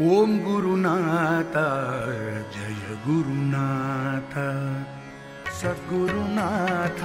[0.00, 1.56] ॐ गुरुनाथ
[2.52, 4.34] जय गुरुनाथ।
[5.56, 7.02] सद्गुरुनाथ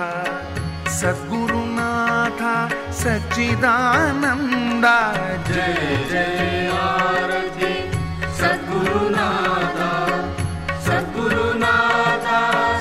[0.99, 2.39] सद्गुरुनाथ
[2.99, 4.85] सच्चिदानन्द।
[5.49, 5.75] जय
[6.11, 7.73] जय आरति।
[8.39, 9.81] सद्गुरुनाथ
[10.87, 12.29] सद्गुरुनाथ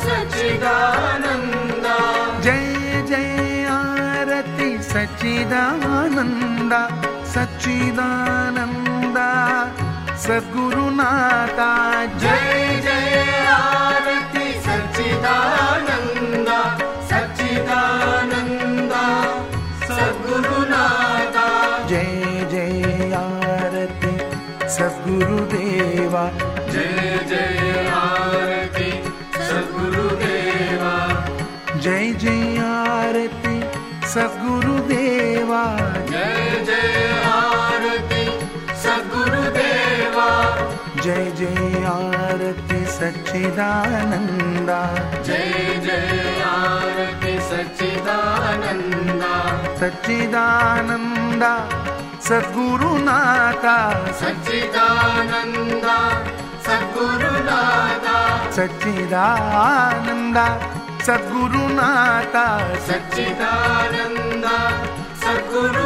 [0.06, 1.86] सच्चिदानन्द।
[2.44, 6.72] जय जय आरति सच्चिदानन्द
[7.34, 9.18] सच्चिदानन्द
[10.24, 11.58] सद्गुरुनाथ।
[12.18, 16.48] जय जय आरति सच्चिदानन्द
[17.10, 18.92] सच्चिदानन्द।
[19.88, 21.36] सद्गुरुनाथ।
[21.88, 24.14] जय जय आरति
[24.68, 26.24] सद्गुरुदेवा।
[26.72, 28.90] जय जय आरति
[29.38, 30.94] सद्गुरुदेवा।
[31.76, 33.56] जय जय आरति
[34.08, 35.64] सद्गुरुदेवा।
[36.10, 36.33] जय
[41.04, 44.68] जय जय आरति सच्चिदानन्द।
[45.24, 49.22] जय जय आरति सच्चिदानन्द।
[49.80, 51.42] सच्चिदानन्द
[52.22, 53.66] सद्गुरुनाथ।
[54.14, 55.86] सच्चिदानन्द
[56.66, 58.06] सद्गुरुनाथ।
[58.52, 60.36] सच्चिदानन्द
[61.02, 62.36] सद्गुरुनाथ।
[62.78, 64.44] सच्चिदानन्द
[65.24, 65.83] सद्गुरुनाथ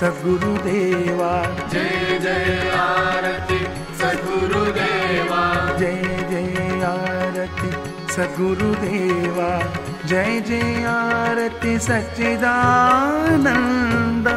[0.00, 3.58] सद्गुरुदेवा। जय जय आरती
[3.98, 7.70] सद्गुरुदेवा। जय जय आरती
[8.12, 9.72] सद्गुरुदेवा।
[10.06, 14.28] जय जय आरती सच्चिदानन्द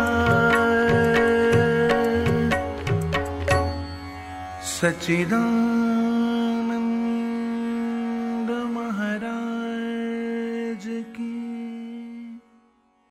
[4.81, 5.74] सच्चिदानन्द